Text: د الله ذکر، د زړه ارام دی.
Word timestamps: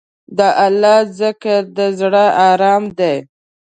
د 0.37 0.39
الله 0.65 0.97
ذکر، 1.19 1.61
د 1.77 1.79
زړه 1.99 2.25
ارام 2.49 2.83
دی. 2.99 3.15